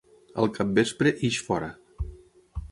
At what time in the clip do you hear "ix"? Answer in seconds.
1.29-1.39